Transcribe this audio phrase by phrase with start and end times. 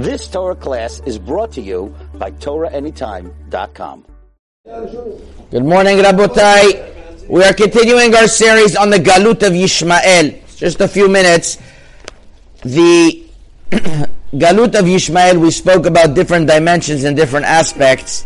[0.00, 4.06] This Torah class is brought to you by TorahAnytime.com.
[4.64, 7.28] Good morning, Rabotai.
[7.28, 10.56] We are continuing our series on the Galut of Yishmael.
[10.56, 11.58] Just a few minutes.
[12.62, 13.26] The
[14.32, 18.24] Galut of Yishmael, we spoke about different dimensions and different aspects.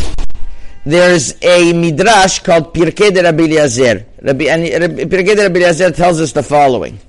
[0.86, 4.06] There's a midrash called Pirkei de Rabbi Eliezer.
[4.22, 7.00] Rabbi, Pirkei de Rabbi Eliezer tells us the following.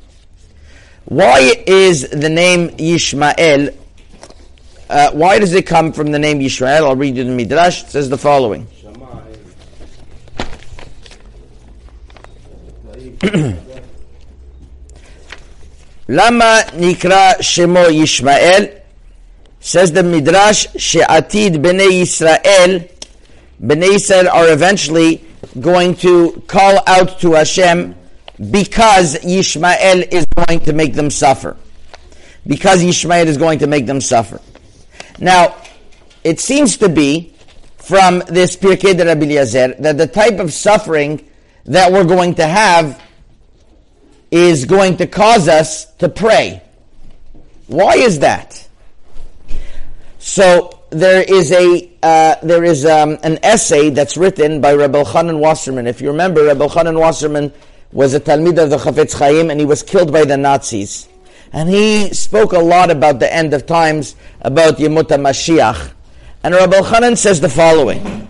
[1.06, 3.76] Why is the name Yishmael,
[4.90, 6.84] uh, why does it come from the name Yisrael?
[6.84, 7.84] I'll read you the Midrash.
[7.84, 8.68] It says the following.
[16.08, 18.82] Lama nikra shemo Yishmael?
[19.60, 22.88] Says the Midrash, she'atid b'nei Yisrael.
[23.60, 25.26] B'nei Yisrael are eventually
[25.60, 27.96] going to call out to Hashem
[28.52, 31.58] because Yishmael is going to make them suffer.
[32.46, 34.40] Because Yishmael is going to make them suffer.
[35.20, 35.56] Now,
[36.24, 37.34] it seems to be
[37.78, 41.24] from this Pirkei de Rabbi Eliezer that the type of suffering
[41.66, 43.02] that we're going to have
[44.32, 46.62] is going to cause us to pray.
[47.68, 48.68] Why is that?
[50.20, 55.40] So there is a uh, there is um, an essay that's written by Reb Elchanan
[55.40, 55.88] Wasserman.
[55.88, 57.54] If you remember, Reb Elchanan Wasserman
[57.92, 61.08] was a Talmid of the Chafetz Chaim, and he was killed by the Nazis.
[61.56, 65.94] And he spoke a lot about the end of times, about Yemot Mashiach.
[66.44, 68.30] And Rabbi Chanan says the following: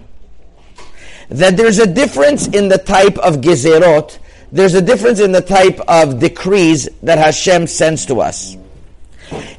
[1.27, 4.19] that there's a difference in the type of gezerot.
[4.53, 8.55] There's a difference in the type of decrees that Hashem sends to us.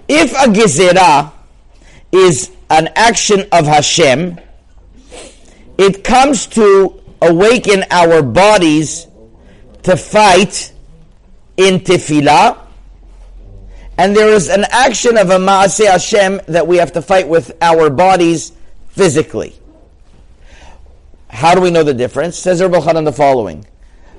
[0.08, 1.32] If a gezerah
[2.12, 4.40] is an action of Hashem.
[5.78, 9.06] It comes to awaken our bodies
[9.82, 10.72] to fight
[11.56, 12.65] in tefillah.
[13.98, 17.56] And there is an action of a Maaseh Hashem that we have to fight with
[17.62, 18.52] our bodies
[18.88, 19.58] physically.
[21.28, 22.36] How do we know the difference?
[22.36, 23.66] Says Rabbi Chanan the following.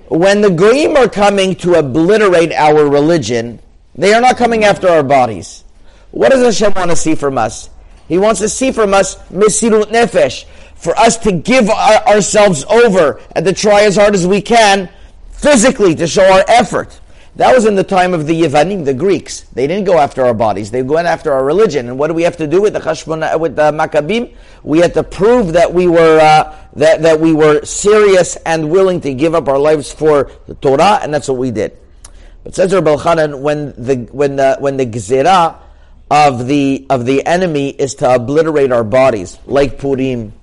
[0.10, 3.60] When the Goyim are coming to obliterate our religion,
[3.96, 5.64] they are not coming after our bodies.
[6.12, 7.70] What does Hashem want to see from us?
[8.08, 10.46] He wants to see from us mesirut nefesh,
[10.76, 14.90] for us to give our, ourselves over and to try as hard as we can
[15.32, 17.00] physically to show our effort.
[17.38, 19.42] That was in the time of the Yevanim, the Greeks.
[19.54, 21.88] They didn't go after our bodies; they went after our religion.
[21.88, 24.34] And what do we have to do with the Chashmon, with the Maccabim?
[24.64, 29.02] We had to prove that we were uh, that that we were serious and willing
[29.02, 31.78] to give up our lives for the Torah, and that's what we did.
[32.44, 32.96] But says Rabbi
[33.36, 35.60] when the when the when the Gezerah
[36.10, 40.34] of the of the enemy is to obliterate our bodies, like Purim,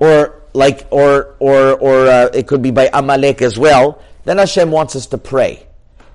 [0.00, 4.02] or like or or or uh, it could be by Amalek as well.
[4.24, 5.67] Then Hashem wants us to pray.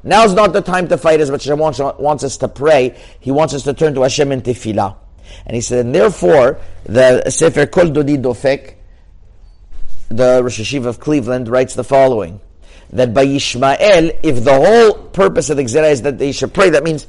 [0.03, 2.99] Now's not the time to fight as much as Hashem wants, wants us to pray.
[3.19, 4.97] He wants us to turn to Hashem in tefillah.
[5.45, 8.75] And he said, and therefore, the Sefer Kol Dodi Dofek,
[10.09, 12.41] the Rosh Yeshiva of Cleveland, writes the following
[12.91, 16.69] that by Yishmael, if the whole purpose of the Gzera is that they should pray,
[16.69, 17.07] that means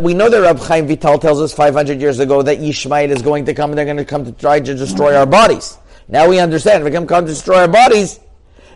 [0.00, 3.44] we know that Rab Chaim Vital tells us 500 years ago that Yishmael is going
[3.46, 5.76] to come and they're going to come to try to destroy our bodies.
[6.08, 6.82] Now we understand.
[6.82, 8.20] If they come, come to destroy our bodies,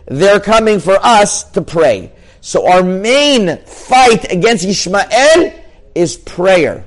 [0.05, 2.11] they're coming for us to pray.
[2.41, 5.53] So our main fight against Yishmael
[5.95, 6.85] is prayer.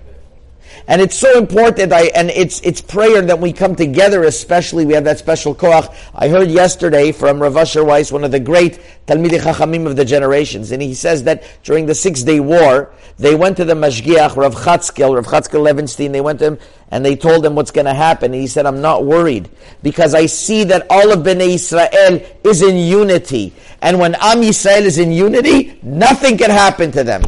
[0.93, 4.93] And it's so important, I, and it's, it's prayer that we come together, especially, we
[4.93, 5.91] have that special koach.
[6.15, 10.05] I heard yesterday from Rav Asher Weiss, one of the great Talmidei Chachamim of the
[10.05, 14.37] generations, and he says that during the Six Day War, they went to the Mashgiach,
[14.37, 16.59] Rav Chatzkel, Rav Chatzkel Levenstein, they went to him,
[16.91, 18.35] and they told him what's going to happen.
[18.35, 19.49] And he said, I'm not worried,
[19.83, 23.55] because I see that all of Bnei Israel is in unity.
[23.81, 27.23] And when Am Yisrael is in unity, nothing can happen to them.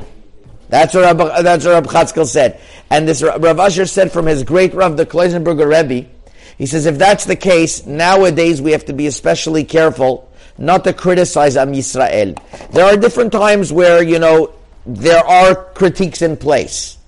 [0.74, 2.60] That's what Rabbi, that's what Rabbi Chatzkel said.
[2.90, 6.08] And this Rav Asher said from his great Rav, the Klausenburger Rebbe,
[6.58, 10.92] he says, if that's the case, nowadays we have to be especially careful not to
[10.92, 12.36] criticize Am Yisrael.
[12.72, 14.52] There are different times where, you know,
[14.84, 16.98] there are critiques in place.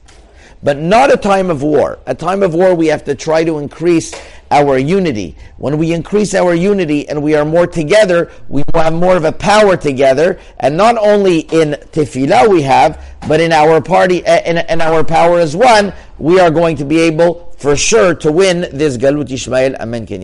[0.63, 1.99] But not a time of war.
[2.07, 4.15] A time of war, we have to try to increase
[4.51, 5.37] our unity.
[5.59, 9.33] When we increase our unity and we are more together, we have more of a
[9.33, 10.39] power together.
[10.61, 15.05] And not only in tefillah we have, but in our party, eh, in, in our
[15.05, 19.29] power as one, we are going to be able, for sure, to win this Galut
[19.29, 19.79] Yishmael.
[19.79, 20.07] Amen.
[20.07, 20.23] Ken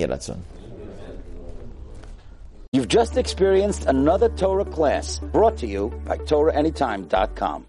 [2.75, 7.61] You've just experienced another Torah class brought to you by TorahAnytime.com.